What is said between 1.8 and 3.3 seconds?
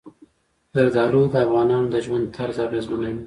د ژوند طرز اغېزمنوي.